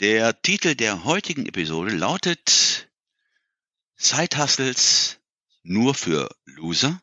[0.00, 2.86] Der Titel der heutigen Episode lautet
[3.96, 4.74] Side
[5.62, 7.00] nur für Loser.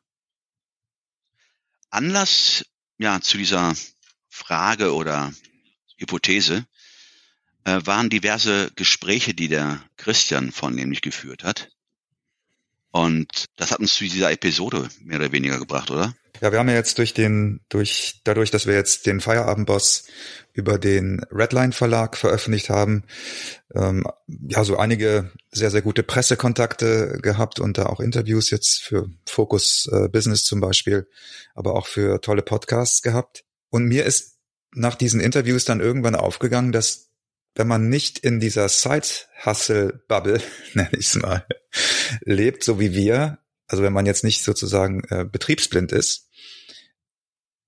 [1.89, 2.63] Anlass
[2.99, 3.73] ja zu dieser
[4.29, 5.33] Frage oder
[5.97, 6.67] Hypothese
[7.63, 11.71] äh, waren diverse Gespräche, die der Christian vornehmlich geführt hat.
[12.91, 16.15] Und das hat uns zu dieser Episode mehr oder weniger gebracht, oder?
[16.41, 20.05] Ja, wir haben ja jetzt durch den, durch, dadurch, dass wir jetzt den Feierabendboss
[20.53, 23.03] über den Redline Verlag veröffentlicht haben,
[23.73, 29.09] ähm, ja, so einige sehr, sehr gute Pressekontakte gehabt und da auch Interviews jetzt für
[29.27, 31.07] Focus äh, Business zum Beispiel,
[31.55, 33.43] aber auch für tolle Podcasts gehabt.
[33.69, 34.37] Und mir ist
[34.75, 37.09] nach diesen Interviews dann irgendwann aufgegangen, dass
[37.55, 40.41] wenn man nicht in dieser Side-Hustle-Bubble,
[40.73, 41.45] nenne ich es mal,
[42.21, 46.29] lebt, so wie wir, also wenn man jetzt nicht sozusagen äh, betriebsblind ist,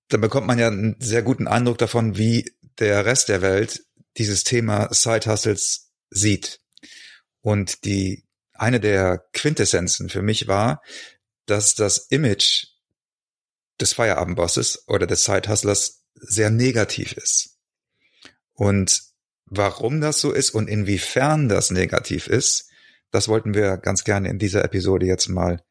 [0.09, 3.83] dann bekommt man ja einen sehr guten Eindruck davon, wie der Rest der Welt
[4.17, 6.61] dieses Thema Side-Hustles sieht.
[7.41, 10.81] Und die eine der Quintessenzen für mich war,
[11.45, 12.67] dass das Image
[13.79, 17.57] des Feierabendbosses oder des Side-Hustlers sehr negativ ist.
[18.53, 19.01] Und
[19.45, 22.69] warum das so ist und inwiefern das negativ ist,
[23.11, 25.63] das wollten wir ganz gerne in dieser Episode jetzt mal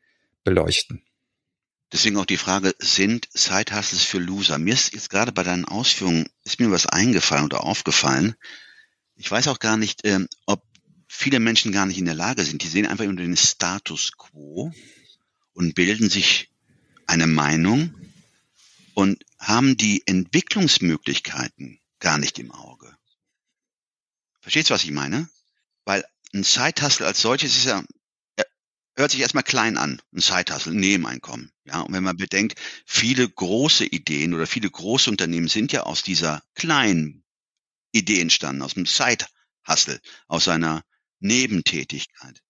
[0.45, 1.03] beleuchten.
[1.95, 4.59] Deswegen auch die Frage, sind Side-Hustles für Loser?
[4.59, 8.35] Mir ist jetzt gerade bei deinen Ausführungen, ist mir was eingefallen oder aufgefallen.
[9.15, 10.65] Ich weiß auch gar nicht, ähm, ob
[11.07, 12.65] viele Menschen gar nicht in der Lage sind.
[12.65, 14.73] Die sehen einfach nur den Status quo
[15.53, 16.51] und bilden sich
[17.07, 17.95] eine Meinung
[18.95, 22.93] und haben die Entwicklungsmöglichkeiten gar nicht im Auge.
[24.41, 25.29] Verstehst du, was ich meine?
[25.85, 27.85] Weil ein Side-Hustle als solches ist ja
[28.97, 31.53] hört sich erstmal klein an, ein Side-Hustle, ein Nebeneinkommen.
[31.65, 36.03] Ja, und wenn man bedenkt, viele große Ideen oder viele große Unternehmen sind ja aus
[36.03, 37.25] dieser kleinen
[37.93, 40.85] Idee entstanden, aus dem Side-Hustle, aus einer
[41.21, 42.43] Nebentätigkeit.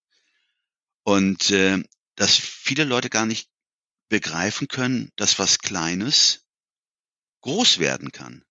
[1.03, 1.83] Und äh,
[2.15, 3.49] dass viele Leute gar nicht
[4.09, 6.45] begreifen können, dass was Kleines
[7.41, 8.44] groß werden kann.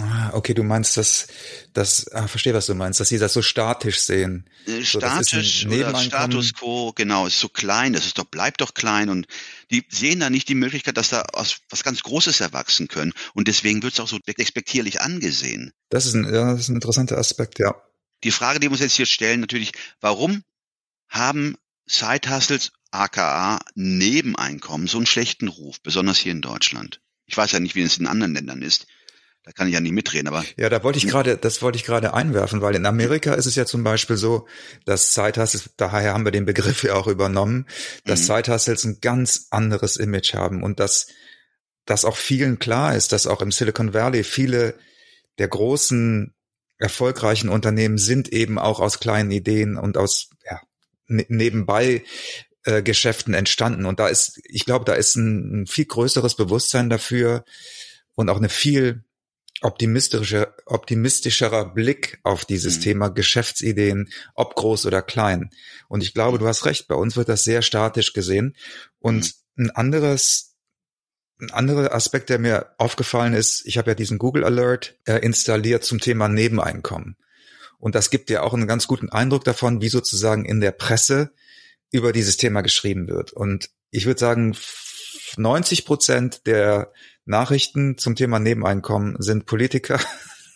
[0.00, 1.26] Ah, okay, du meinst, dass
[1.72, 4.48] das, ah, verstehe, was du meinst, dass sie das so statisch sehen.
[4.66, 8.74] Äh, statisch so, oder Status quo, genau, ist so klein, das ist doch, bleibt doch
[8.74, 9.26] klein und
[9.70, 13.48] die sehen da nicht die Möglichkeit, dass da aus was ganz Großes erwachsen können und
[13.48, 15.72] deswegen wird es auch so despektierlich angesehen.
[15.90, 17.74] Das ist ein, ja, das ist ein interessanter Aspekt, ja.
[18.24, 20.42] Die Frage, die wir uns jetzt hier stellen, natürlich, warum
[21.08, 21.56] haben
[21.86, 27.00] Side-Hustles, aka Nebeneinkommen, so einen schlechten Ruf, besonders hier in Deutschland?
[27.26, 28.86] Ich weiß ja nicht, wie es in anderen Ländern ist
[29.44, 30.42] da kann ich ja nicht mitreden, aber.
[30.56, 33.54] Ja, da wollte ich gerade, das wollte ich gerade einwerfen, weil in Amerika ist es
[33.54, 34.46] ja zum Beispiel so,
[34.86, 37.66] dass Side Hustles, daher haben wir den Begriff ja auch übernommen,
[38.06, 38.36] dass mhm.
[38.36, 41.08] Side Hustles ein ganz anderes Image haben und dass,
[41.84, 44.74] dass auch vielen klar ist, dass auch im Silicon Valley viele
[45.38, 46.34] der großen,
[46.78, 50.60] erfolgreichen Unternehmen sind eben auch aus kleinen Ideen und aus, ja,
[51.06, 52.02] ne, nebenbei
[52.64, 53.86] äh, Geschäften entstanden.
[53.86, 57.44] Und da ist, ich glaube, da ist ein, ein viel größeres Bewusstsein dafür
[58.14, 59.04] und auch eine viel
[59.60, 62.82] optimistischer, optimistischerer Blick auf dieses mhm.
[62.82, 65.50] Thema Geschäftsideen, ob groß oder klein.
[65.88, 68.56] Und ich glaube, du hast recht, bei uns wird das sehr statisch gesehen.
[68.98, 69.66] Und mhm.
[69.66, 70.56] ein anderes,
[71.40, 75.84] ein anderer Aspekt, der mir aufgefallen ist, ich habe ja diesen Google Alert äh, installiert
[75.84, 77.16] zum Thema Nebeneinkommen.
[77.78, 81.32] Und das gibt dir auch einen ganz guten Eindruck davon, wie sozusagen in der Presse
[81.90, 83.32] über dieses Thema geschrieben wird.
[83.32, 84.56] Und ich würde sagen,
[85.36, 86.92] 90 Prozent der
[87.24, 90.00] Nachrichten zum Thema Nebeneinkommen sind Politiker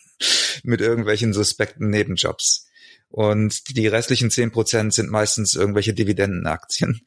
[0.63, 2.67] mit irgendwelchen suspekten Nebenjobs.
[3.09, 7.01] Und die restlichen zehn Prozent sind meistens irgendwelche Dividendenaktien.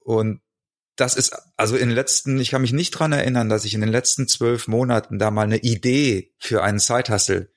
[0.00, 0.40] Und
[0.96, 3.80] das ist, also in den letzten, ich kann mich nicht dran erinnern, dass ich in
[3.80, 7.50] den letzten zwölf Monaten da mal eine Idee für einen Side-Hustle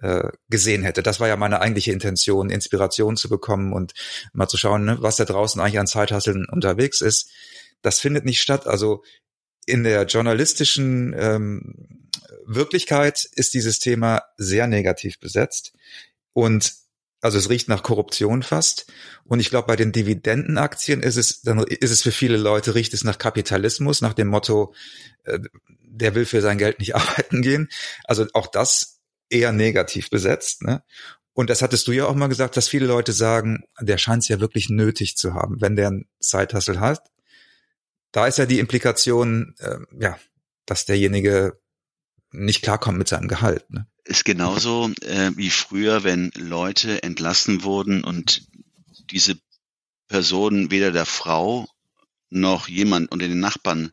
[0.00, 1.02] äh, gesehen hätte.
[1.02, 3.92] Das war ja meine eigentliche Intention, Inspiration zu bekommen und
[4.32, 7.30] mal zu schauen, ne, was da draußen eigentlich an Zeithusteln unterwegs ist.
[7.82, 8.66] Das findet nicht statt.
[8.66, 9.02] Also
[9.68, 12.08] in der journalistischen ähm,
[12.46, 15.72] Wirklichkeit ist dieses Thema sehr negativ besetzt
[16.32, 16.72] und
[17.20, 18.86] also es riecht nach Korruption fast.
[19.24, 22.94] Und ich glaube, bei den Dividendenaktien ist es, dann ist es für viele Leute, riecht
[22.94, 24.72] es nach Kapitalismus, nach dem Motto,
[25.24, 25.40] äh,
[25.82, 27.68] der will für sein Geld nicht arbeiten gehen.
[28.04, 29.00] Also auch das
[29.30, 30.62] eher negativ besetzt.
[30.62, 30.82] Ne?
[31.32, 34.28] Und das hattest du ja auch mal gesagt, dass viele Leute sagen, der scheint es
[34.28, 37.10] ja wirklich nötig zu haben, wenn der einen Zeithassel hat.
[38.12, 40.18] Da ist ja die Implikation, äh, ja,
[40.66, 41.58] dass derjenige
[42.30, 43.68] nicht klarkommt mit seinem Gehalt.
[43.70, 43.86] Ne?
[44.04, 48.46] Ist genauso äh, wie früher, wenn Leute entlassen wurden und
[49.10, 49.38] diese
[50.08, 51.68] Personen weder der Frau
[52.30, 53.92] noch jemand unter den Nachbarn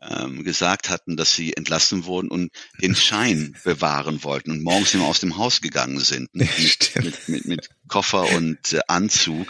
[0.00, 2.50] ähm, gesagt hatten, dass sie entlassen wurden und
[2.80, 6.48] den Schein bewahren wollten und morgens immer aus dem Haus gegangen sind ne?
[6.58, 9.46] mit, mit, mit, mit, Koffer und äh, Anzug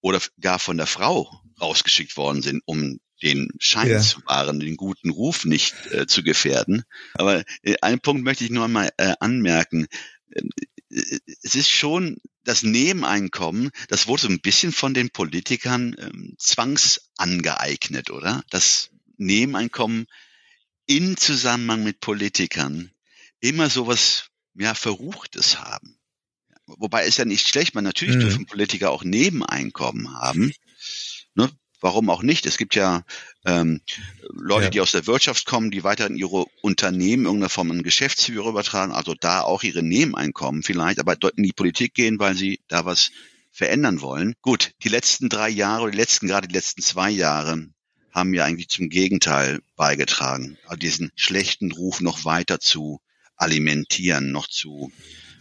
[0.00, 4.00] oder gar von der Frau rausgeschickt worden sind, um den Schein ja.
[4.00, 6.84] zu wahren, den guten Ruf nicht äh, zu gefährden.
[7.14, 9.88] Aber äh, einen Punkt möchte ich nur einmal äh, anmerken.
[10.34, 10.50] Ähm,
[10.90, 16.34] äh, es ist schon das Nebeneinkommen, das wurde so ein bisschen von den Politikern ähm,
[16.38, 18.42] zwangsangeeignet, oder?
[18.50, 20.06] Das Nebeneinkommen
[20.86, 22.90] in Zusammenhang mit Politikern
[23.40, 25.98] immer sowas ja Verruchtes haben.
[26.66, 28.20] Wobei ist ja nicht schlecht, man natürlich mhm.
[28.20, 30.52] dürfen Politiker auch Nebeneinkommen haben.
[31.38, 31.48] Ne?
[31.80, 32.44] Warum auch nicht?
[32.46, 33.04] Es gibt ja
[33.46, 33.80] ähm,
[34.32, 34.70] Leute, ja.
[34.70, 38.92] die aus der Wirtschaft kommen, die weiter in ihre Unternehmen irgendeiner Form an Geschäftsführer übertragen,
[38.92, 42.84] also da auch ihre Nebeneinkommen vielleicht, aber dort in die Politik gehen, weil sie da
[42.84, 43.12] was
[43.52, 44.34] verändern wollen.
[44.42, 47.68] Gut, die letzten drei Jahre, die letzten, gerade die letzten zwei Jahre
[48.10, 53.00] haben ja eigentlich zum Gegenteil beigetragen, also diesen schlechten Ruf noch weiter zu
[53.36, 54.90] alimentieren, noch zu,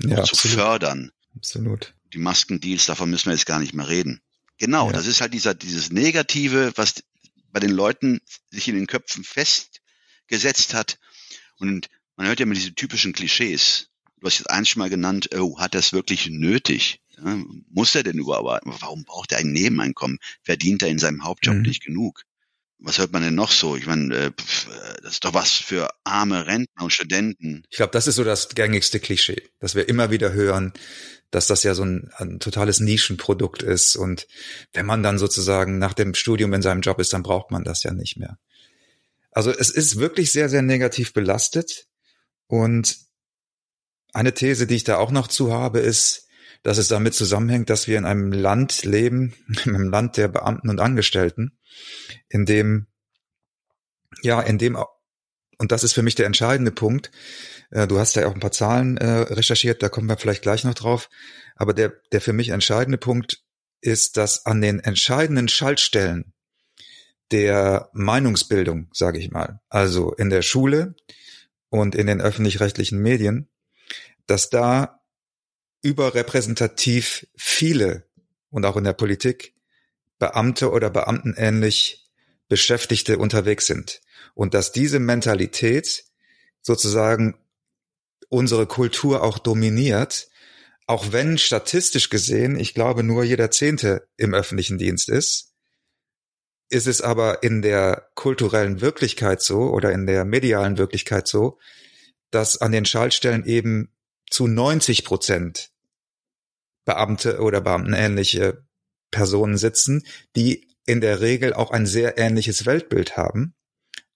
[0.04, 1.12] ja, noch zu fördern.
[1.36, 1.96] Absolut.
[2.14, 4.22] Die Maskendeals, davon müssen wir jetzt gar nicht mehr reden.
[4.58, 4.94] Genau, ja.
[4.94, 7.04] das ist halt dieser, dieses Negative, was
[7.52, 8.20] bei den Leuten
[8.50, 11.00] sich in den Köpfen festgesetzt hat.
[11.58, 13.90] Und man hört ja immer diese typischen Klischees.
[14.20, 17.02] Du hast jetzt eins schon mal genannt, oh, hat das wirklich nötig?
[17.18, 17.38] Ja,
[17.70, 18.64] muss er denn überhaupt?
[18.66, 20.20] Warum braucht er ein Nebeneinkommen?
[20.42, 21.62] Verdient er in seinem Hauptjob mhm.
[21.62, 22.24] nicht genug?
[22.80, 23.76] Was hört man denn noch so?
[23.76, 24.32] Ich meine, äh,
[25.02, 27.64] das ist doch was für arme Rentner und Studenten.
[27.70, 30.74] Ich glaube, das ist so das gängigste Klischee, dass wir immer wieder hören,
[31.32, 33.96] dass das ja so ein, ein, totales Nischenprodukt ist.
[33.96, 34.28] Und
[34.74, 37.84] wenn man dann sozusagen nach dem Studium in seinem Job ist, dann braucht man das
[37.84, 38.38] ja nicht mehr.
[39.32, 41.88] Also es ist wirklich sehr, sehr negativ belastet.
[42.48, 42.98] Und
[44.14, 46.27] eine These, die ich da auch noch zu habe, ist,
[46.64, 49.34] dass es damit zusammenhängt, dass wir in einem Land leben,
[49.66, 51.58] in einem Land der Beamten und Angestellten,
[52.30, 52.88] in dem,
[54.22, 54.78] ja, in dem,
[55.58, 57.12] und das ist für mich der entscheidende Punkt,
[57.72, 60.64] äh, du hast ja auch ein paar Zahlen äh, recherchiert, da kommen wir vielleicht gleich
[60.64, 61.10] noch drauf,
[61.56, 63.44] aber der, der für mich entscheidende Punkt
[63.82, 66.34] ist, dass an den entscheidenden Schaltstellen
[67.32, 70.96] der Meinungsbildung, sage ich mal, also in der Schule
[71.70, 73.50] und in den öffentlich-rechtlichen Medien,
[74.26, 75.02] dass da
[75.88, 78.04] überrepräsentativ viele
[78.50, 79.54] und auch in der Politik
[80.20, 82.10] Beamte oder Beamtenähnlich
[82.50, 84.02] Beschäftigte unterwegs sind.
[84.34, 86.04] Und dass diese Mentalität
[86.62, 87.36] sozusagen
[88.28, 90.28] unsere Kultur auch dominiert,
[90.88, 95.54] auch wenn statistisch gesehen, ich glaube, nur jeder Zehnte im öffentlichen Dienst ist,
[96.70, 101.60] ist es aber in der kulturellen Wirklichkeit so oder in der medialen Wirklichkeit so,
[102.30, 103.94] dass an den Schaltstellen eben
[104.30, 105.72] zu 90 Prozent
[106.88, 108.66] Beamte oder Beamtenähnliche
[109.12, 110.04] Personen sitzen,
[110.36, 113.54] die in der Regel auch ein sehr ähnliches Weltbild haben.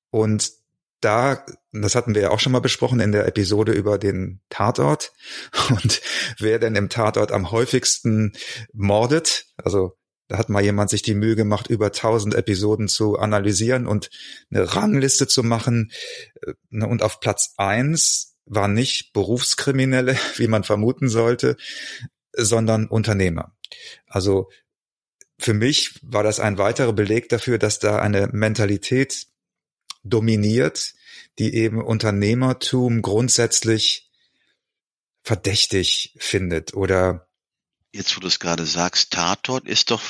[0.10, 0.54] Und
[1.02, 5.12] da, das hatten wir ja auch schon mal besprochen in der Episode über den Tatort
[5.70, 6.02] und
[6.40, 8.34] wer denn im Tatort am häufigsten
[8.72, 9.48] mordet.
[9.58, 9.98] Also
[10.30, 14.10] da hat mal jemand sich die Mühe gemacht, über tausend Episoden zu analysieren und
[14.50, 15.92] eine Rangliste zu machen.
[16.70, 21.58] Ne, und auf Platz eins war nicht Berufskriminelle, wie man vermuten sollte,
[22.34, 23.56] sondern Unternehmer.
[24.08, 24.50] Also
[25.38, 29.28] für mich war das ein weiterer Beleg dafür, dass da eine Mentalität
[30.04, 30.94] dominiert,
[31.40, 34.10] die eben Unternehmertum grundsätzlich
[35.24, 37.28] verdächtig findet oder
[37.94, 40.02] Jetzt, wo du es gerade sagst, Tatort ist doch,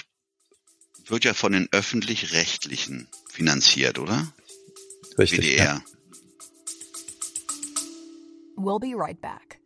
[1.08, 4.32] wird ja von den öffentlich-rechtlichen finanziert, oder?
[5.18, 5.40] Richtig.
[5.40, 5.66] WDR.
[5.66, 5.82] Ja.
[8.56, 9.61] We'll be right back.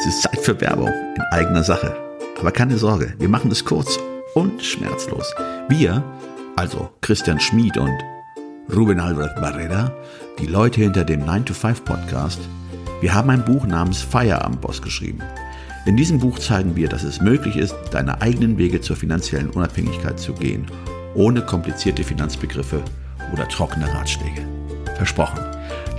[0.00, 1.94] Es ist Zeit für Werbung in eigener Sache.
[2.38, 3.98] Aber keine Sorge, wir machen es kurz
[4.34, 5.30] und schmerzlos.
[5.68, 6.02] Wir,
[6.56, 7.98] also Christian Schmid und
[8.74, 9.92] Ruben Albert Barrera,
[10.38, 12.40] die Leute hinter dem 9-to-5-Podcast,
[13.02, 15.20] wir haben ein Buch namens Feierabendboss geschrieben.
[15.84, 20.18] In diesem Buch zeigen wir, dass es möglich ist, deine eigenen Wege zur finanziellen Unabhängigkeit
[20.18, 20.64] zu gehen,
[21.14, 22.82] ohne komplizierte Finanzbegriffe
[23.34, 24.46] oder trockene Ratschläge.
[24.96, 25.59] Versprochen.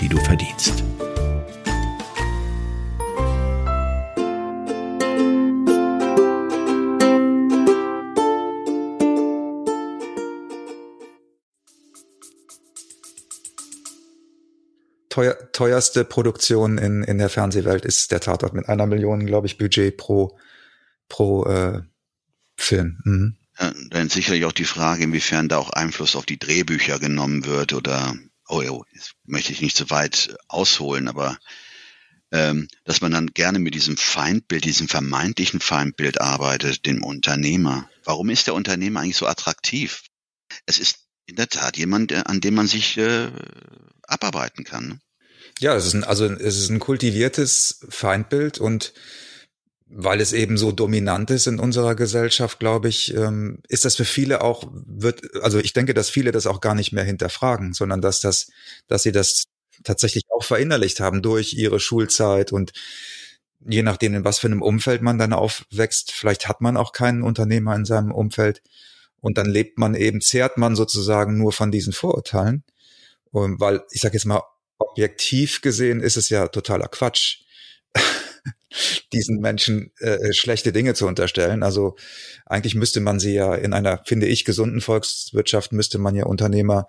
[0.00, 0.84] die du verdienst.
[15.10, 19.58] teuer, teuerste Produktion in, in der Fernsehwelt ist der Tatort mit einer Million, glaube ich,
[19.58, 20.38] Budget pro,
[21.08, 21.82] pro äh,
[22.56, 23.00] Film.
[23.04, 23.36] Mhm.
[23.58, 27.74] Ja, dann sicherlich auch die Frage, inwiefern da auch Einfluss auf die Drehbücher genommen wird
[27.74, 28.14] oder,
[28.50, 31.38] oh, oh jetzt möchte ich nicht zu weit ausholen, aber
[32.32, 37.88] ähm, dass man dann gerne mit diesem Feindbild, diesem vermeintlichen Feindbild arbeitet, dem Unternehmer.
[38.04, 40.04] Warum ist der Unternehmer eigentlich so attraktiv?
[40.66, 43.30] Es ist in der Tat jemand, an dem man sich äh,
[44.02, 44.88] abarbeiten kann.
[44.88, 45.00] Ne?
[45.58, 48.92] Ja, es ist ein, also es ist ein kultiviertes Feindbild und
[49.92, 54.04] weil es eben so dominant ist in unserer Gesellschaft, glaube ich, ähm, ist das für
[54.04, 58.00] viele auch, wird, also ich denke, dass viele das auch gar nicht mehr hinterfragen, sondern
[58.00, 58.50] dass das,
[58.86, 59.44] dass sie das
[59.82, 62.72] tatsächlich auch verinnerlicht haben durch ihre Schulzeit und
[63.68, 67.22] je nachdem, in was für einem Umfeld man dann aufwächst, vielleicht hat man auch keinen
[67.22, 68.62] Unternehmer in seinem Umfeld
[69.20, 72.64] und dann lebt man eben, zehrt man sozusagen nur von diesen Vorurteilen.
[73.32, 74.42] Weil, ich sage jetzt mal,
[74.78, 77.42] objektiv gesehen ist es ja totaler Quatsch,
[79.12, 81.62] diesen Menschen äh, schlechte Dinge zu unterstellen.
[81.62, 81.96] Also
[82.46, 86.86] eigentlich müsste man sie ja in einer, finde ich, gesunden Volkswirtschaft müsste man ja Unternehmer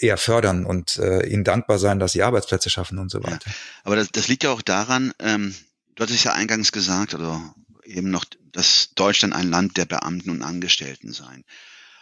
[0.00, 3.46] äh, eher fördern und äh, ihnen dankbar sein, dass sie Arbeitsplätze schaffen und so weiter.
[3.46, 5.54] Ja, aber das, das liegt ja auch daran, ähm,
[5.94, 10.42] du hattest ja eingangs gesagt, oder eben noch, dass Deutschland ein Land der Beamten und
[10.42, 11.44] Angestellten sein.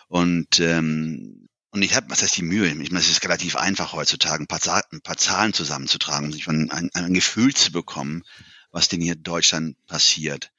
[0.08, 2.68] Und ähm, und ich habe, was heißt die Mühe?
[2.68, 6.46] Ich meine, es ist relativ einfach heutzutage, ein paar, ein paar Zahlen zusammenzutragen, um sich
[6.46, 8.24] ein, ein, ein, Gefühl zu bekommen,
[8.70, 10.52] was denn hier in Deutschland passiert.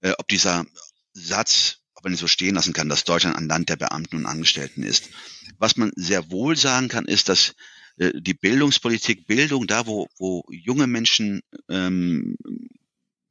[0.00, 0.64] Äh, ob dieser
[1.12, 4.26] Satz, ob man ihn so stehen lassen kann, dass Deutschland ein Land der Beamten und
[4.26, 5.10] Angestellten ist.
[5.58, 7.54] Was man sehr wohl sagen kann, ist, dass
[7.98, 12.38] äh, die Bildungspolitik, Bildung, da wo, wo junge Menschen ähm,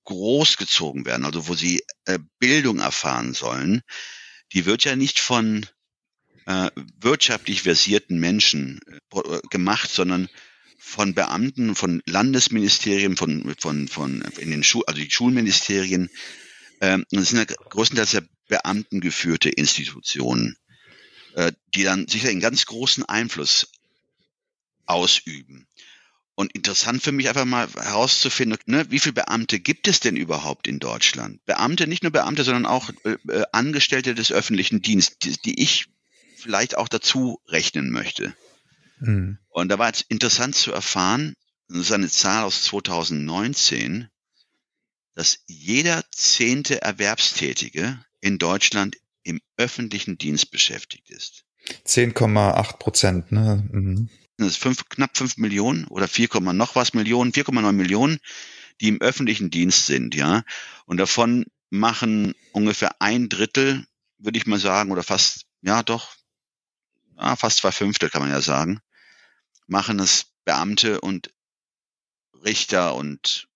[0.04, 3.82] großgezogen werden, also wo sie äh, Bildung erfahren sollen,
[4.54, 5.66] die wird ja nicht von
[6.48, 8.80] äh, wirtschaftlich versierten Menschen
[9.14, 10.30] äh, gemacht, sondern
[10.78, 16.10] von Beamten, von Landesministerien, von, von, von in den Schu also die Schulministerien.
[16.80, 20.56] Ähm, das sind ja größtenteils ja Beamten geführte Institutionen,
[21.36, 23.70] äh, die dann sicher einen ganz großen Einfluss
[24.86, 25.68] ausüben.
[26.36, 30.68] Und interessant für mich einfach mal herauszufinden, ne, wie viele Beamte gibt es denn überhaupt
[30.68, 31.44] in Deutschland?
[31.46, 35.88] Beamte, nicht nur Beamte, sondern auch äh, äh Angestellte des öffentlichen Dienstes, die, die ich
[36.38, 38.36] vielleicht auch dazu rechnen möchte.
[39.00, 39.38] Mhm.
[39.50, 41.34] Und da war jetzt interessant zu erfahren,
[41.68, 44.08] das ist eine Zahl aus 2019,
[45.16, 51.44] dass jeder zehnte Erwerbstätige in Deutschland im öffentlichen Dienst beschäftigt ist.
[51.86, 53.68] 10,8 Prozent, ne?
[53.72, 54.10] Mhm.
[54.38, 58.20] Das ist fünf, knapp fünf Millionen oder 4, noch was Millionen, 4,9 Millionen,
[58.80, 60.44] die im öffentlichen Dienst sind, ja.
[60.86, 63.86] Und davon machen ungefähr ein Drittel,
[64.20, 66.16] würde ich mal sagen, oder fast, ja doch,
[67.18, 68.80] ah, fast zwei Fünftel kann man ja sagen,
[69.68, 71.34] machen es Beamte und
[72.44, 73.48] Richter und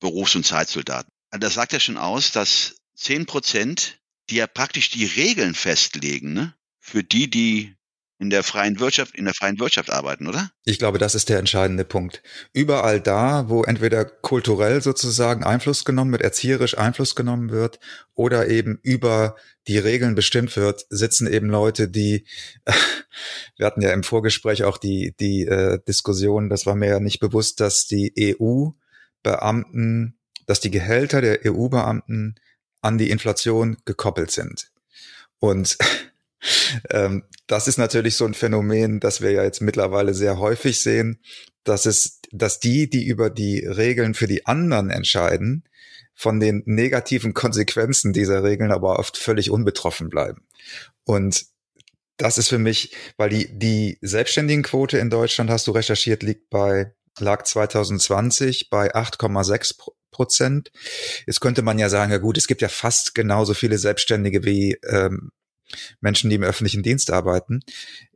[0.00, 1.10] Berufs- und Zeitsoldaten.
[1.30, 4.00] Das sagt ja schon aus, dass zehn Prozent,
[4.30, 7.77] die ja praktisch die Regeln festlegen, ne, für die, die
[8.20, 10.50] in der freien Wirtschaft, in der freien Wirtschaft arbeiten, oder?
[10.64, 12.22] Ich glaube, das ist der entscheidende Punkt.
[12.52, 17.78] Überall da, wo entweder kulturell sozusagen Einfluss genommen wird, erzieherisch Einfluss genommen wird
[18.14, 19.36] oder eben über
[19.68, 22.26] die Regeln bestimmt wird, sitzen eben Leute, die,
[23.56, 27.20] wir hatten ja im Vorgespräch auch die, die äh, Diskussion, das war mir ja nicht
[27.20, 32.34] bewusst, dass die EU-Beamten, dass die Gehälter der EU-Beamten
[32.80, 34.72] an die Inflation gekoppelt sind.
[35.38, 35.78] Und
[36.90, 41.20] ähm, das ist natürlich so ein Phänomen, das wir ja jetzt mittlerweile sehr häufig sehen,
[41.64, 45.64] dass es, dass die, die über die Regeln für die anderen entscheiden,
[46.14, 50.46] von den negativen Konsequenzen dieser Regeln aber oft völlig unbetroffen bleiben.
[51.04, 51.46] Und
[52.16, 56.92] das ist für mich, weil die, die Selbstständigenquote in Deutschland, hast du recherchiert, liegt bei,
[57.20, 59.78] lag 2020 bei 8,6
[60.10, 60.72] Prozent.
[61.26, 64.76] Jetzt könnte man ja sagen, ja gut, es gibt ja fast genauso viele Selbstständige wie
[64.88, 65.30] ähm,
[66.00, 67.60] Menschen, die im öffentlichen Dienst arbeiten.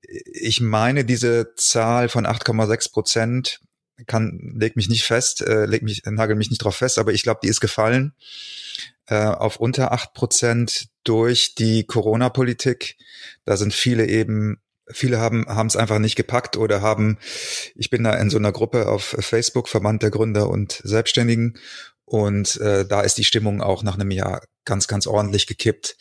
[0.03, 3.61] Ich meine, diese Zahl von 8,6 Prozent
[4.07, 7.23] kann, leg mich nicht fest, äh, leg mich, nagel mich nicht drauf fest, aber ich
[7.23, 8.15] glaube, die ist gefallen
[9.07, 12.97] äh, auf unter acht Prozent durch die Corona-Politik.
[13.45, 17.19] Da sind viele eben viele haben haben es einfach nicht gepackt oder haben,
[17.75, 21.59] ich bin da in so einer Gruppe auf Facebook, Verband der Gründer und Selbstständigen
[22.05, 25.97] und äh, da ist die Stimmung auch nach einem Jahr ganz, ganz ordentlich gekippt,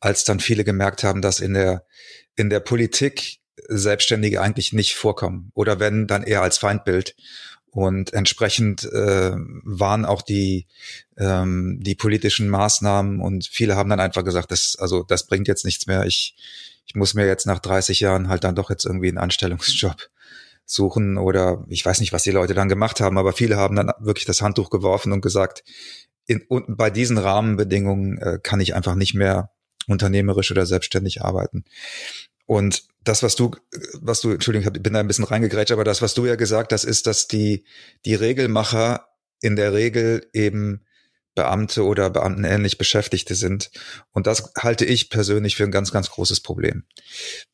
[0.00, 1.84] als dann viele gemerkt haben, dass in der
[2.36, 7.14] in der Politik Selbstständige eigentlich nicht vorkommen oder wenn dann eher als Feindbild.
[7.70, 10.68] Und entsprechend äh, waren auch die,
[11.18, 15.64] ähm, die politischen Maßnahmen und viele haben dann einfach gesagt, das, also das bringt jetzt
[15.64, 16.04] nichts mehr.
[16.04, 16.36] Ich,
[16.86, 20.08] ich muss mir jetzt nach 30 Jahren halt dann doch jetzt irgendwie einen Anstellungsjob
[20.66, 23.90] suchen oder ich weiß nicht, was die Leute dann gemacht haben, aber viele haben dann
[23.98, 25.62] wirklich das Handtuch geworfen und gesagt,
[26.26, 29.50] in, und bei diesen Rahmenbedingungen äh, kann ich einfach nicht mehr
[29.86, 31.64] unternehmerisch oder selbstständig arbeiten.
[32.46, 33.50] Und das, was du,
[34.00, 36.72] was du, Entschuldigung, ich bin da ein bisschen reingegrätscht, aber das, was du ja gesagt
[36.72, 37.64] hast, ist, dass die,
[38.04, 39.06] die Regelmacher
[39.40, 40.84] in der Regel eben
[41.34, 43.70] Beamte oder Beamtenähnlich Beschäftigte sind.
[44.12, 46.84] Und das halte ich persönlich für ein ganz, ganz großes Problem,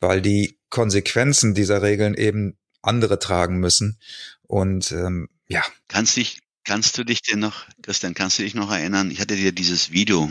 [0.01, 3.99] weil die Konsequenzen dieser Regeln eben andere tragen müssen.
[4.43, 5.65] Und ähm, ja.
[5.89, 9.11] Kannst dich, kannst du dich denn noch, Christian, kannst du dich noch erinnern?
[9.11, 10.31] Ich hatte dir dieses Video,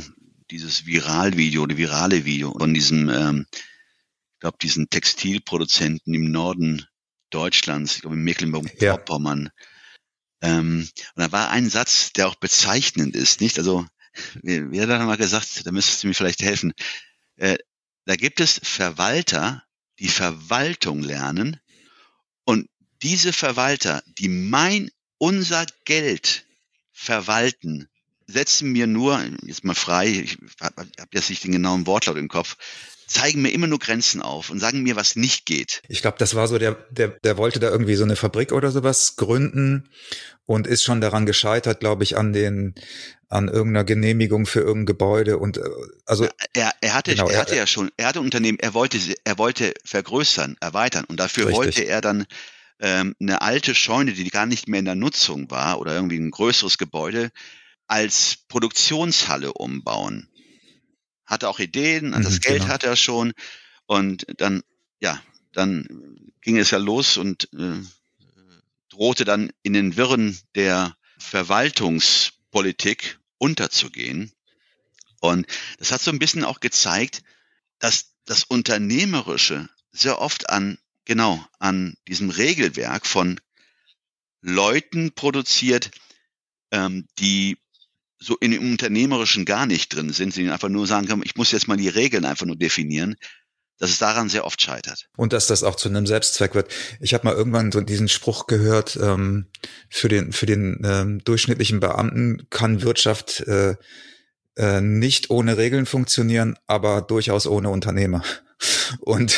[0.51, 3.45] dieses Viralvideo, die virale Video von diesem ähm,
[4.39, 6.87] ich glaube, diesen Textilproduzenten im Norden
[7.29, 9.49] Deutschlands, ich glaube in Mecklenburg-Vorpommern.
[10.41, 10.49] Ja.
[10.59, 13.57] Ähm, und da war ein Satz, der auch bezeichnend ist, nicht?
[13.57, 13.85] Also,
[14.41, 16.71] wie, wie hat er mal gesagt, da müsstest du mir vielleicht helfen.
[17.35, 17.57] Äh,
[18.05, 19.61] da gibt es Verwalter,
[19.99, 21.59] die Verwaltung lernen
[22.49, 22.67] und
[23.03, 24.89] diese Verwalter, die mein,
[25.19, 26.45] unser Geld
[26.91, 27.87] verwalten,
[28.25, 32.57] setzen mir nur, jetzt mal frei, ich habe jetzt nicht den genauen Wortlaut im Kopf,
[33.05, 35.83] zeigen mir immer nur Grenzen auf und sagen mir, was nicht geht.
[35.89, 38.71] Ich glaube, das war so, der, der, der wollte da irgendwie so eine Fabrik oder
[38.71, 39.87] sowas gründen
[40.47, 42.73] und ist schon daran gescheitert, glaube ich, an den
[43.29, 45.61] an irgendeiner Genehmigung für irgendein Gebäude und äh,
[46.05, 49.37] also er, er hatte genau, er hatte ja schon er hatte Unternehmen er wollte er
[49.37, 51.57] wollte vergrößern erweitern und dafür richtig.
[51.57, 52.25] wollte er dann
[52.79, 56.31] ähm, eine alte Scheune die gar nicht mehr in der Nutzung war oder irgendwie ein
[56.31, 57.29] größeres Gebäude
[57.87, 60.29] als Produktionshalle umbauen
[61.29, 62.73] hatte auch Ideen, mhm, das Geld genau.
[62.73, 63.33] hatte er schon
[63.85, 64.63] und dann,
[64.99, 65.21] ja,
[65.53, 67.83] dann ging es ja los und äh,
[68.89, 74.31] drohte dann in den Wirren der Verwaltungspolitik unterzugehen.
[75.19, 75.47] Und
[75.79, 77.23] das hat so ein bisschen auch gezeigt,
[77.79, 83.39] dass das Unternehmerische sehr oft an, genau, an diesem Regelwerk von
[84.41, 85.91] Leuten produziert,
[86.71, 87.57] ähm, die
[88.19, 91.51] so in dem Unternehmerischen gar nicht drin sind, sie einfach nur sagen können, ich muss
[91.51, 93.15] jetzt mal die Regeln einfach nur definieren,
[93.79, 95.07] dass es daran sehr oft scheitert.
[95.15, 96.71] Und dass das auch zu einem Selbstzweck wird.
[96.99, 99.47] Ich habe mal irgendwann so diesen Spruch gehört, ähm,
[99.89, 103.75] für den, für den ähm, durchschnittlichen Beamten kann Wirtschaft äh,
[104.57, 108.23] äh, nicht ohne Regeln funktionieren, aber durchaus ohne Unternehmer.
[108.99, 109.37] Und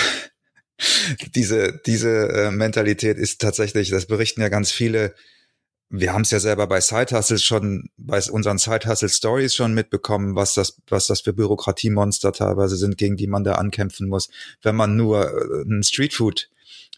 [1.36, 5.14] diese, diese äh, Mentalität ist tatsächlich, das berichten ja ganz viele
[5.94, 9.74] wir haben es ja selber bei Side Hustles schon, bei unseren Side Hustle Stories schon
[9.74, 14.30] mitbekommen, was das, was das für Bürokratiemonster teilweise sind, gegen die man da ankämpfen muss,
[14.62, 16.50] wenn man nur äh, ein Streetfood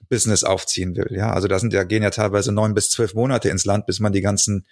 [0.10, 1.08] Business aufziehen will.
[1.10, 4.00] Ja, also da sind ja, gehen ja teilweise neun bis zwölf Monate ins Land, bis
[4.00, 4.66] man die ganzen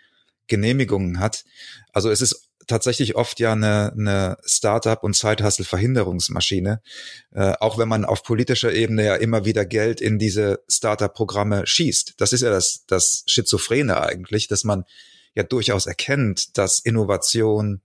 [0.48, 1.46] Genehmigungen hat.
[1.92, 6.82] Also es ist tatsächlich oft ja eine, eine Startup- und Side-Hustle-Verhinderungsmaschine,
[7.34, 12.16] äh, auch wenn man auf politischer Ebene ja immer wieder Geld in diese Startup-Programme schießt.
[12.18, 14.86] Das ist ja das, das Schizophrene eigentlich, dass man
[15.36, 17.82] ja durchaus erkennt, dass Innovation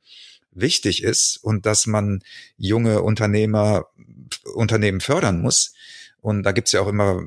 [0.52, 2.22] wichtig ist und dass man
[2.56, 3.86] junge Unternehmer,
[4.54, 5.74] Unternehmen fördern muss.
[6.20, 7.22] Und da gibt's ja auch immer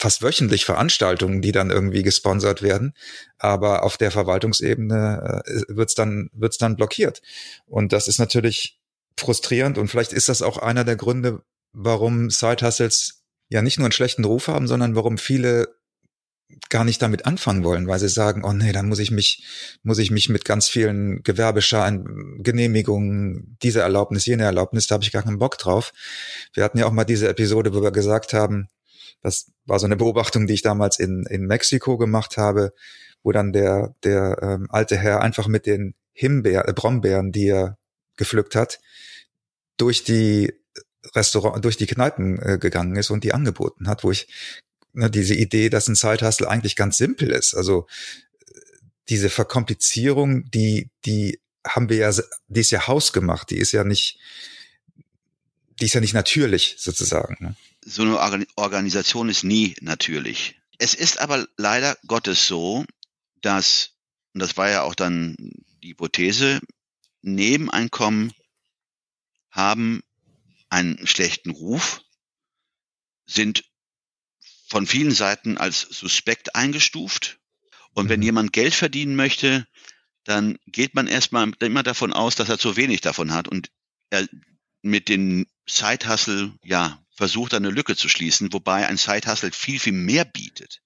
[0.00, 2.94] fast wöchentlich Veranstaltungen, die dann irgendwie gesponsert werden,
[3.38, 7.20] aber auf der Verwaltungsebene äh, wird's dann wird's dann blockiert.
[7.66, 8.80] Und das ist natürlich
[9.18, 9.76] frustrierend.
[9.76, 13.92] Und vielleicht ist das auch einer der Gründe, warum Side Hustles ja nicht nur einen
[13.92, 15.68] schlechten Ruf haben, sondern warum viele
[16.70, 19.44] gar nicht damit anfangen wollen, weil sie sagen, oh nee, dann muss ich mich,
[19.82, 25.12] muss ich mich mit ganz vielen Gewerbescheinen, Genehmigungen, diese Erlaubnis, jene Erlaubnis, da habe ich
[25.12, 25.92] gar keinen Bock drauf.
[26.54, 28.68] Wir hatten ja auch mal diese Episode, wo wir gesagt haben,
[29.22, 32.72] das war so eine Beobachtung, die ich damals in, in Mexiko gemacht habe,
[33.22, 37.78] wo dann der, der ähm, alte Herr einfach mit den Himbeer, äh, Brombeeren, die er
[38.16, 38.80] gepflückt hat,
[39.76, 40.52] durch die
[41.14, 44.28] Restaurant, durch die Kneipen äh, gegangen ist und die angeboten hat, wo ich
[44.92, 47.54] ne, diese Idee, dass ein Side eigentlich ganz simpel ist.
[47.54, 47.86] Also
[49.08, 52.12] diese Verkomplizierung, die, die haben wir ja,
[52.48, 54.18] die ist ja hausgemacht, die ist ja nicht,
[55.80, 57.36] die ist ja nicht natürlich sozusagen.
[57.40, 57.56] Ne?
[57.84, 60.60] So eine Organisation ist nie natürlich.
[60.78, 62.84] Es ist aber leider Gottes so,
[63.42, 63.92] dass,
[64.34, 65.36] und das war ja auch dann
[65.82, 66.60] die Hypothese,
[67.22, 68.32] Nebeneinkommen
[69.50, 70.02] haben
[70.70, 72.00] einen schlechten Ruf,
[73.26, 73.64] sind
[74.68, 77.38] von vielen Seiten als suspekt eingestuft.
[77.92, 78.26] Und wenn mhm.
[78.26, 79.66] jemand Geld verdienen möchte,
[80.24, 83.70] dann geht man erstmal immer davon aus, dass er zu wenig davon hat und
[84.10, 84.28] er
[84.82, 90.24] mit dem Side-Hustle, ja, versucht eine Lücke zu schließen, wobei ein Side-Hustle viel, viel mehr
[90.24, 90.80] bietet,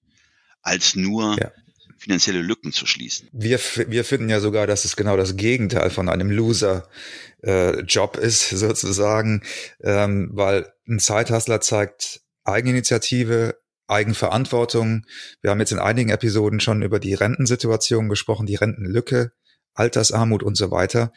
[0.61, 1.49] als nur ja.
[1.97, 3.29] finanzielle Lücken zu schließen.
[3.31, 8.49] Wir, wir finden ja sogar, dass es genau das Gegenteil von einem Loser-Job äh, ist,
[8.49, 9.43] sozusagen,
[9.81, 15.05] ähm, weil ein Side-Hustler zeigt Eigeninitiative, Eigenverantwortung.
[15.41, 19.31] Wir haben jetzt in einigen Episoden schon über die Rentensituation gesprochen, die Rentenlücke,
[19.73, 21.13] Altersarmut und so weiter.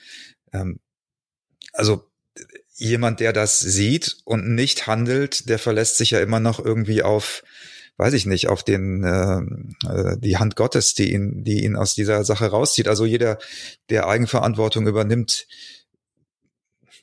[0.53, 0.79] Ähm,
[1.73, 2.09] also
[2.79, 7.43] jemand, der das sieht und nicht handelt, der verlässt sich ja immer noch irgendwie auf,
[7.97, 9.41] weiß ich nicht, auf den äh,
[9.89, 12.89] äh die Hand Gottes, die ihn, die ihn aus dieser Sache rauszieht.
[12.89, 13.39] Also jeder,
[13.91, 15.47] der Eigenverantwortung übernimmt,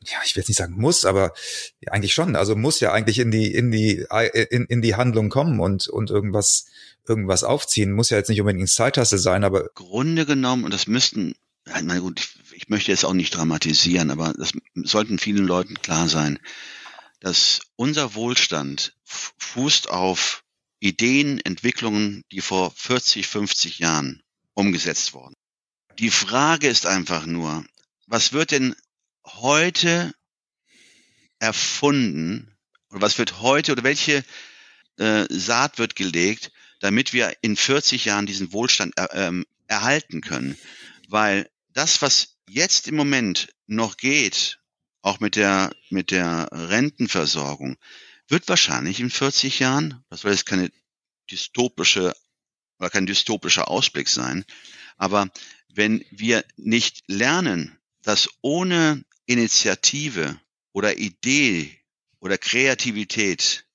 [0.06, 1.34] ja, ich will jetzt nicht sagen muss, aber
[1.82, 2.36] ja, eigentlich schon.
[2.36, 4.06] Also muss ja eigentlich in die in die
[4.50, 6.68] in, in die Handlung kommen und und irgendwas
[7.08, 7.92] irgendwas aufziehen.
[7.92, 11.34] Muss ja jetzt nicht unbedingt Zeithasse sein, aber Grunde genommen und das müssten,
[11.66, 16.40] meine gut, ich möchte jetzt auch nicht dramatisieren, aber das sollten vielen Leuten klar sein,
[17.20, 20.44] dass unser Wohlstand fußt auf
[20.80, 24.22] Ideen, Entwicklungen, die vor 40, 50 Jahren
[24.54, 25.36] umgesetzt wurden.
[26.00, 27.66] Die Frage ist einfach nur,
[28.08, 28.76] was wird denn
[29.26, 30.14] heute
[31.40, 32.56] erfunden
[32.90, 34.24] oder was wird heute oder welche
[34.98, 40.58] äh, Saat wird gelegt, damit wir in 40 Jahren diesen Wohlstand er, ähm, erhalten können.
[41.08, 44.60] Weil das, was jetzt im Moment noch geht,
[45.02, 47.78] auch mit der, mit der Rentenversorgung,
[48.28, 50.72] wird wahrscheinlich in 40 Jahren, das soll jetzt keine
[51.30, 52.16] dystopische
[52.80, 54.46] oder kein dystopischer Ausblick sein,
[54.98, 55.30] aber
[55.70, 60.40] wenn wir nicht lernen, dass ohne Initiative
[60.72, 61.78] oder Idee
[62.20, 63.66] oder Kreativität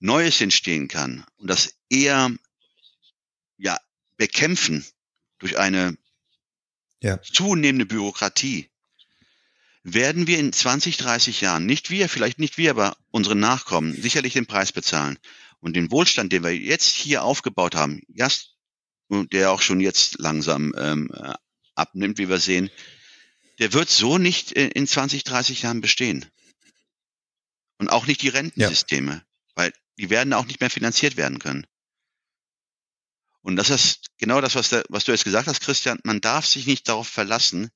[0.00, 2.30] Neues entstehen kann und das eher
[3.56, 3.78] ja
[4.16, 4.84] bekämpfen
[5.38, 5.96] durch eine
[7.04, 7.22] ja.
[7.22, 8.70] zunehmende Bürokratie,
[9.82, 14.32] werden wir in 20, 30 Jahren, nicht wir, vielleicht nicht wir, aber unsere Nachkommen, sicherlich
[14.32, 15.18] den Preis bezahlen.
[15.60, 18.02] Und den Wohlstand, den wir jetzt hier aufgebaut haben,
[19.10, 21.10] der auch schon jetzt langsam ähm,
[21.74, 22.70] abnimmt, wie wir sehen,
[23.58, 26.24] der wird so nicht in 20, 30 Jahren bestehen.
[27.78, 29.22] Und auch nicht die Rentensysteme, ja.
[29.54, 31.66] weil die werden auch nicht mehr finanziert werden können.
[33.44, 36.00] Und das ist genau das, was, der, was du jetzt gesagt hast, Christian.
[36.02, 37.68] Man darf sich nicht darauf verlassen,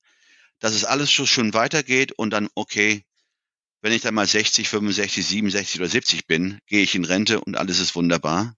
[0.57, 3.05] dass es alles schon, weitergeht und dann, okay,
[3.81, 7.55] wenn ich dann mal 60, 65, 67 oder 70 bin, gehe ich in Rente und
[7.55, 8.57] alles ist wunderbar.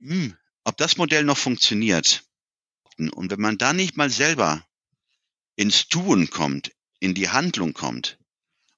[0.00, 2.22] Hm, ob das Modell noch funktioniert.
[2.98, 4.62] Und wenn man da nicht mal selber
[5.56, 8.18] ins Tun kommt, in die Handlung kommt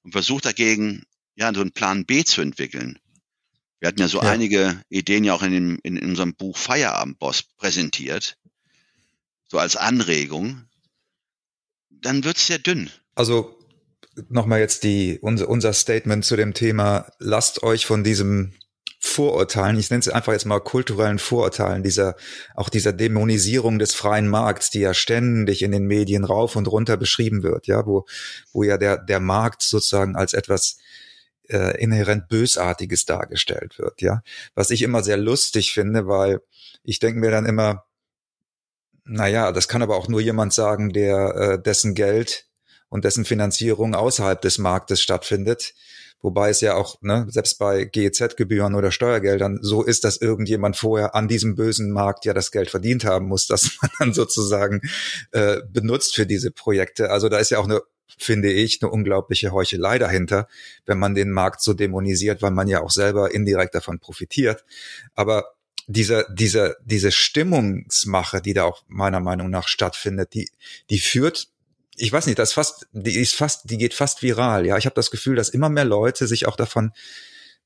[0.03, 1.03] und versucht dagegen,
[1.35, 2.97] ja, so einen Plan B zu entwickeln.
[3.79, 4.29] Wir hatten ja so ja.
[4.29, 8.37] einige Ideen ja auch in, dem, in, in unserem Buch Feierabendboss präsentiert,
[9.47, 10.63] so als Anregung.
[11.89, 12.89] Dann wird's sehr dünn.
[13.15, 13.57] Also
[14.29, 18.53] nochmal jetzt die, unser, unser Statement zu dem Thema, lasst euch von diesem
[18.99, 22.15] Vorurteilen, ich nenne es einfach jetzt mal kulturellen Vorurteilen, dieser,
[22.55, 26.97] auch dieser Dämonisierung des freien Markts, die ja ständig in den Medien rauf und runter
[26.97, 28.05] beschrieben wird, ja, wo,
[28.53, 30.77] wo ja der, der Markt sozusagen als etwas
[31.49, 34.21] äh, inhärent Bösartiges dargestellt wird, ja.
[34.55, 36.41] Was ich immer sehr lustig finde, weil
[36.83, 37.85] ich denke mir dann immer,
[39.05, 42.45] naja, das kann aber auch nur jemand sagen, der äh, dessen Geld
[42.89, 45.73] und dessen Finanzierung außerhalb des Marktes stattfindet.
[46.19, 51.13] Wobei es ja auch, ne, selbst bei GEZ-Gebühren oder Steuergeldern so ist, dass irgendjemand vorher
[51.13, 54.81] an diesem bösen Markt ja das Geld verdient haben muss, dass man dann sozusagen
[55.31, 57.11] äh, benutzt für diese Projekte.
[57.11, 57.81] Also da ist ja auch eine
[58.17, 60.47] finde ich, eine unglaubliche Heuchelei dahinter,
[60.85, 64.63] wenn man den Markt so dämonisiert, weil man ja auch selber indirekt davon profitiert.
[65.15, 65.53] Aber
[65.87, 70.49] diese, diese, diese Stimmungsmache, die da auch meiner Meinung nach stattfindet, die,
[70.89, 71.49] die führt
[71.99, 74.67] ich weiß nicht, das fast, die ist fast, die geht fast viral.
[74.67, 76.91] Ja, ich habe das Gefühl, dass immer mehr Leute sich auch davon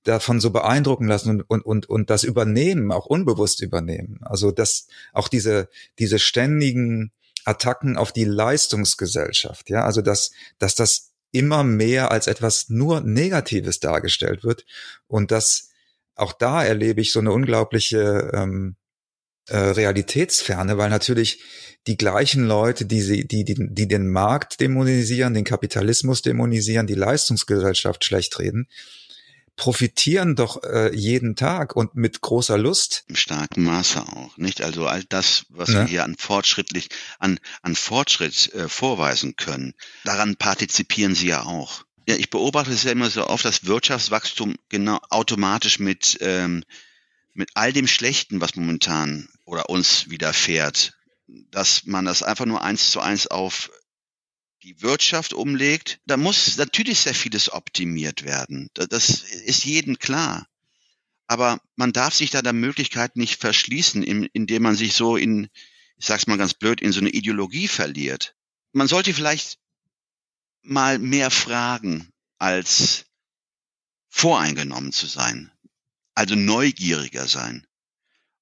[0.04, 4.20] davon so beeindrucken lassen und, und, und, und das übernehmen, auch unbewusst übernehmen.
[4.22, 7.12] Also dass auch diese, diese ständigen
[7.46, 13.80] Attacken auf die Leistungsgesellschaft, ja, also dass, dass das immer mehr als etwas nur Negatives
[13.80, 14.66] dargestellt wird
[15.08, 15.70] und dass
[16.16, 18.76] auch da erlebe ich so eine unglaubliche ähm,
[19.48, 21.42] äh, Realitätsferne, weil natürlich
[21.88, 26.96] die gleichen Leute, die, sie, die, die, die den Markt dämonisieren, den Kapitalismus dämonisieren, die
[26.96, 28.68] Leistungsgesellschaft schlecht reden,
[29.62, 33.04] profitieren doch äh, jeden Tag und mit großer Lust.
[33.08, 34.64] Im starken Maße auch, nicht?
[34.64, 35.82] Also all das, was ne?
[35.82, 41.84] wir hier an fortschrittlich, an, an Fortschritt äh, vorweisen können, daran partizipieren sie ja auch.
[42.08, 46.64] Ja, ich beobachte es ja immer so oft, dass Wirtschaftswachstum genau automatisch mit, ähm,
[47.36, 50.98] mit all dem Schlechten, was momentan oder uns widerfährt,
[51.52, 53.70] dass man das einfach nur eins zu eins auf
[54.64, 56.00] die Wirtschaft umlegt.
[56.06, 58.70] Da muss natürlich sehr vieles optimiert werden.
[58.74, 60.48] Das ist jedem klar.
[61.28, 65.50] Aber man darf sich da der Möglichkeit nicht verschließen, indem man sich so in,
[65.98, 68.36] ich sag's mal ganz blöd, in so eine Ideologie verliert.
[68.74, 69.58] Man sollte vielleicht
[70.62, 73.06] mal mehr fragen, als
[74.10, 75.52] voreingenommen zu sein.
[76.14, 77.66] Also neugieriger sein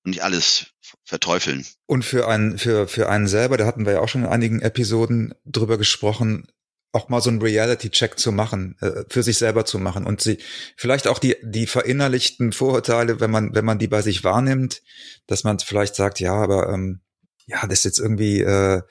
[0.09, 0.67] nicht alles
[1.03, 1.65] verteufeln.
[1.85, 4.61] Und für einen, für, für einen selber, da hatten wir ja auch schon in einigen
[4.61, 6.47] Episoden drüber gesprochen,
[6.91, 10.39] auch mal so einen Reality-Check zu machen, äh, für sich selber zu machen und sie
[10.75, 14.81] vielleicht auch die die verinnerlichten Vorurteile, wenn man wenn man die bei sich wahrnimmt,
[15.27, 17.01] dass man vielleicht sagt, ja, aber ähm,
[17.45, 18.81] ja, das ist jetzt irgendwie äh,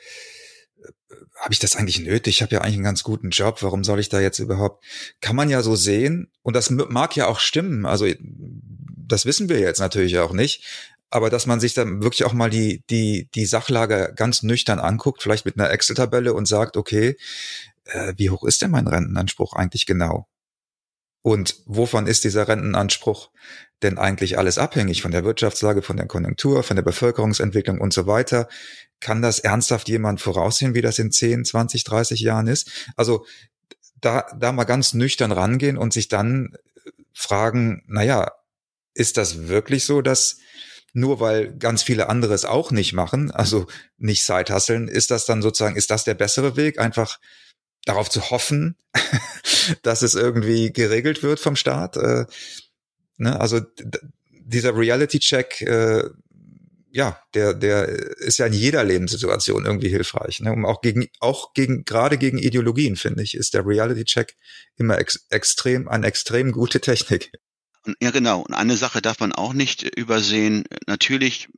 [1.40, 2.36] habe ich das eigentlich nötig?
[2.36, 3.62] Ich habe ja eigentlich einen ganz guten Job.
[3.62, 4.84] Warum soll ich da jetzt überhaupt?
[5.20, 7.86] Kann man ja so sehen und das mag ja auch stimmen.
[7.86, 10.64] Also das wissen wir jetzt natürlich auch nicht
[11.10, 15.22] aber dass man sich dann wirklich auch mal die, die, die Sachlage ganz nüchtern anguckt,
[15.22, 17.16] vielleicht mit einer Excel-Tabelle und sagt, okay,
[17.84, 20.28] äh, wie hoch ist denn mein Rentenanspruch eigentlich genau?
[21.22, 23.30] Und wovon ist dieser Rentenanspruch
[23.82, 25.02] denn eigentlich alles abhängig?
[25.02, 28.48] Von der Wirtschaftslage, von der Konjunktur, von der Bevölkerungsentwicklung und so weiter?
[29.00, 32.70] Kann das ernsthaft jemand voraussehen, wie das in 10, 20, 30 Jahren ist?
[32.96, 33.26] Also
[34.00, 36.54] da, da mal ganz nüchtern rangehen und sich dann
[37.12, 38.32] fragen, naja,
[38.94, 40.38] ist das wirklich so, dass
[40.92, 43.66] nur weil ganz viele andere es auch nicht machen, also
[43.98, 47.18] nicht Sidehusteln, ist das dann sozusagen, ist das der bessere Weg, einfach
[47.84, 48.76] darauf zu hoffen,
[49.82, 51.96] dass es irgendwie geregelt wird vom Staat?
[51.96, 52.26] Äh,
[53.16, 53.40] ne?
[53.40, 53.60] Also
[54.30, 56.04] dieser Reality-Check, äh,
[56.90, 60.40] ja, der, der ist ja in jeder Lebenssituation irgendwie hilfreich.
[60.40, 60.52] Ne?
[60.52, 64.34] Um auch gegen, auch gegen, gerade gegen Ideologien, finde ich, ist der Reality-Check
[64.76, 67.30] immer ex extrem, eine extrem gute Technik.
[68.00, 68.40] Ja, genau.
[68.40, 70.64] Und eine Sache darf man auch nicht übersehen.
[70.86, 71.48] Natürlich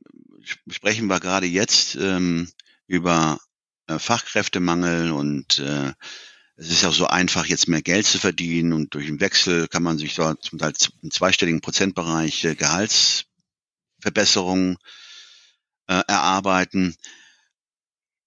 [0.69, 2.47] sprechen wir gerade jetzt ähm,
[2.87, 3.39] über
[3.87, 5.93] äh, Fachkräftemangel und äh,
[6.55, 9.83] es ist ja so einfach, jetzt mehr Geld zu verdienen und durch den Wechsel kann
[9.83, 14.77] man sich dort zum Teil im zweistelligen Prozentbereich äh, Gehaltsverbesserungen
[15.87, 16.95] äh, erarbeiten.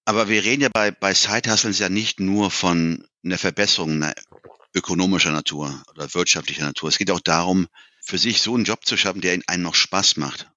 [0.04, 4.14] Aber wir reden ja bei, bei Side-Hustles ja nicht nur von einer Verbesserung einer
[4.74, 6.88] ökonomischer Natur oder wirtschaftlicher Natur.
[6.88, 7.68] Es geht auch darum,
[8.04, 10.50] für sich so einen Job zu schaffen, der einem noch Spaß macht,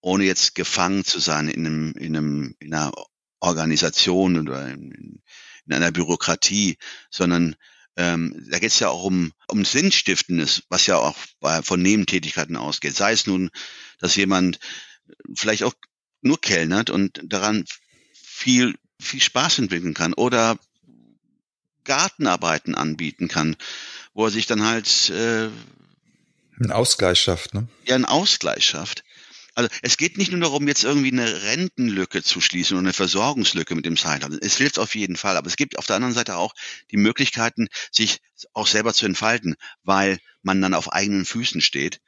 [0.00, 2.92] ohne jetzt gefangen zu sein in einem, in einem, in einer
[3.40, 5.22] Organisation oder in,
[5.66, 6.76] in einer Bürokratie,
[7.10, 7.54] sondern
[7.96, 12.56] ähm, da geht es ja auch um, um Sinnstiftendes, was ja auch bei, von Nebentätigkeiten
[12.56, 12.96] ausgeht.
[12.96, 13.50] Sei es nun,
[14.00, 14.58] dass jemand
[15.34, 15.74] vielleicht auch
[16.20, 17.64] nur kellnert und daran
[18.12, 20.58] viel, viel Spaß entwickeln kann oder
[21.84, 23.56] Gartenarbeiten anbieten kann,
[24.14, 25.48] wo er sich dann halt äh,
[26.60, 27.68] einen Ausgleich schafft, ne?
[27.86, 29.04] Ja, einen Ausgleich schafft.
[29.54, 33.74] Also es geht nicht nur darum, jetzt irgendwie eine Rentenlücke zu schließen oder eine Versorgungslücke
[33.74, 34.38] mit dem Sidehandel.
[34.40, 36.54] Es hilft auf jeden Fall, aber es gibt auf der anderen Seite auch
[36.92, 38.18] die Möglichkeiten, sich
[38.52, 42.00] auch selber zu entfalten, weil man dann auf eigenen Füßen steht.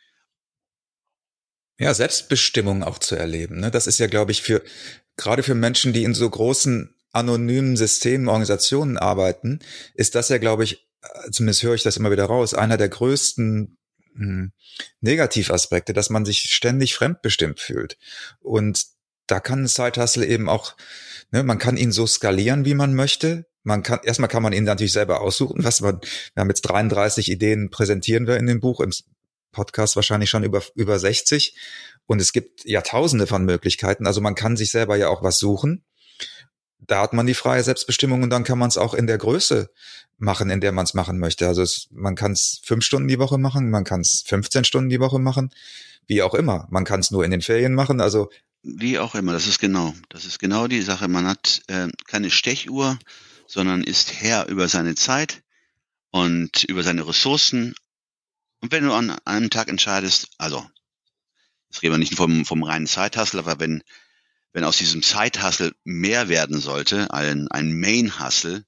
[1.80, 3.58] Ja, Selbstbestimmung auch zu erleben.
[3.58, 3.72] Ne?
[3.72, 4.62] Das ist ja, glaube ich, für
[5.16, 9.58] gerade für Menschen, die in so großen anonymen Systemen, Organisationen arbeiten,
[9.94, 12.88] ist das ja, glaube ich, äh, zumindest höre ich das immer wieder raus, einer der
[12.88, 13.76] größten
[15.01, 17.96] Negativaspekte, dass man sich ständig fremdbestimmt fühlt.
[18.40, 18.87] Und
[19.27, 20.77] da kann Side Hustle eben auch,
[21.31, 23.46] ne, man kann ihn so skalieren, wie man möchte.
[23.62, 26.01] Man kann, erstmal kann man ihn natürlich selber aussuchen, was man,
[26.35, 28.92] wir haben jetzt 33 Ideen präsentieren wir in dem Buch, im
[29.53, 31.57] Podcast wahrscheinlich schon über, über 60.
[32.07, 34.07] Und es gibt ja tausende von Möglichkeiten.
[34.07, 35.85] Also man kann sich selber ja auch was suchen
[36.90, 39.70] da hat man die freie Selbstbestimmung und dann kann man es auch in der Größe
[40.18, 41.46] machen, in der man es machen möchte.
[41.46, 44.90] Also es, man kann es fünf Stunden die Woche machen, man kann es 15 Stunden
[44.90, 45.50] die Woche machen,
[46.09, 46.66] wie auch immer.
[46.70, 48.00] Man kann es nur in den Ferien machen.
[48.00, 48.29] Also
[48.62, 51.07] wie auch immer, das ist genau, das ist genau die Sache.
[51.07, 52.98] Man hat äh, keine Stechuhr,
[53.46, 55.42] sondern ist Herr über seine Zeit
[56.11, 57.74] und über seine Ressourcen.
[58.61, 60.68] Und wenn du an einem Tag entscheidest, also,
[61.70, 63.83] jetzt reden wir nicht vom, vom reinen Zeithassel, aber wenn
[64.52, 68.64] wenn aus diesem Side-Hustle mehr werden sollte, ein, ein Main-Hustle,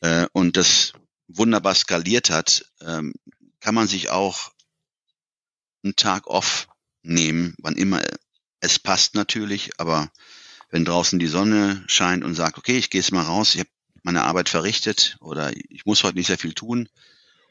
[0.00, 0.92] äh, und das
[1.28, 3.14] wunderbar skaliert hat, ähm,
[3.60, 4.52] kann man sich auch
[5.84, 6.68] einen Tag off
[7.02, 8.02] nehmen, wann immer
[8.60, 10.10] es passt natürlich, aber
[10.70, 13.70] wenn draußen die Sonne scheint und sagt, okay, ich gehe jetzt mal raus, ich habe
[14.02, 16.88] meine Arbeit verrichtet oder ich muss heute nicht sehr viel tun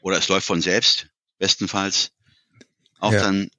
[0.02, 2.12] oder es läuft von selbst, bestenfalls,
[2.98, 3.22] auch ja.
[3.22, 3.50] dann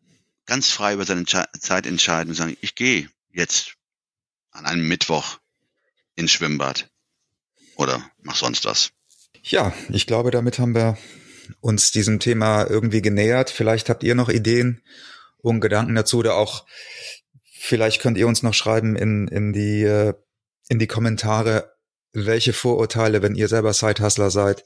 [0.45, 3.75] ganz frei über seine Zeit entscheiden und sagen, ich gehe jetzt
[4.51, 5.39] an einem Mittwoch
[6.15, 6.89] ins Schwimmbad
[7.75, 8.91] oder mach sonst was.
[9.43, 10.97] Ja, ich glaube, damit haben wir
[11.59, 13.49] uns diesem Thema irgendwie genähert.
[13.49, 14.81] Vielleicht habt ihr noch Ideen
[15.37, 16.65] und Gedanken dazu oder auch
[17.43, 20.13] vielleicht könnt ihr uns noch schreiben in, in die, äh,
[20.69, 21.75] in die Kommentare,
[22.13, 24.63] welche Vorurteile, wenn ihr selber Sidehustler seid,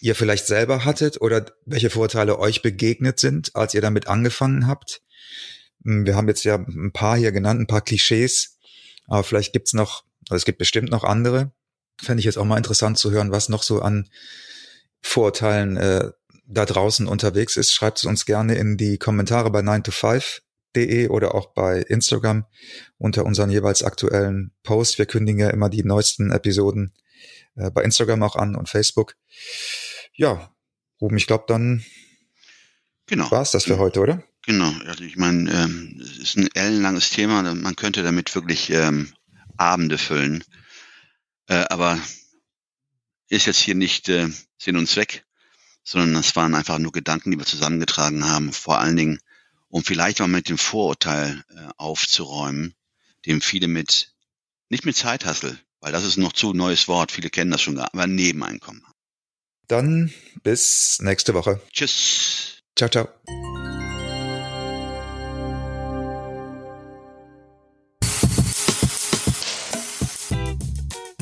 [0.00, 5.02] ihr vielleicht selber hattet oder welche Vorurteile euch begegnet sind, als ihr damit angefangen habt.
[5.86, 8.58] Hm, wir haben jetzt ja ein paar hier genannt, ein paar Klischees,
[9.06, 11.52] aber vielleicht gibt's noch, also es gibt bestimmt noch andere.
[12.02, 14.10] Fände ich jetzt auch mal interessant zu hören, was noch so an
[15.00, 16.10] Vorurteilen äh,
[16.46, 17.72] da draußen unterwegs ist.
[17.72, 22.44] Schreibt es uns gerne in die Kommentare bei 9to5.de oder auch bei Instagram
[22.98, 24.98] unter unseren jeweils aktuellen Posts.
[24.98, 26.92] Wir kündigen ja immer die neuesten Episoden
[27.54, 29.16] äh, bei Instagram auch an und Facebook.
[30.14, 30.52] Ja,
[31.00, 31.84] Ruben, ich glaube, dann
[33.06, 33.30] genau.
[33.30, 34.24] war es das für heute, oder?
[34.46, 39.12] Genau, also ich meine, ähm, es ist ein ellenlanges Thema, man könnte damit wirklich ähm,
[39.56, 40.44] Abende füllen.
[41.48, 41.98] Äh, aber
[43.28, 45.24] ist jetzt hier nicht äh, Sinn und Zweck,
[45.82, 49.18] sondern das waren einfach nur Gedanken, die wir zusammengetragen haben, vor allen Dingen,
[49.68, 52.74] um vielleicht mal mit dem Vorurteil äh, aufzuräumen,
[53.26, 54.12] dem viele mit,
[54.68, 58.06] nicht mit Zeithassel, weil das ist noch zu neues Wort, viele kennen das schon, aber
[58.06, 58.84] Nebeneinkommen.
[59.66, 60.12] Dann
[60.44, 61.60] bis nächste Woche.
[61.72, 62.62] Tschüss.
[62.76, 63.08] Ciao, ciao.